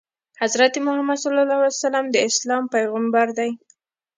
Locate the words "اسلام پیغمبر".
2.29-3.27